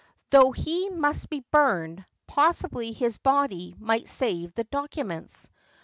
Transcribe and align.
Though 0.31 0.51
he 0.51 0.89
must 0.89 1.29
be 1.29 1.45
burned, 1.51 2.03
possibly 2.25 2.91
his 2.91 3.17
body 3.17 3.75
might 3.77 4.09
save 4.09 4.51
the 4.55 4.63
documents. 4.63 5.47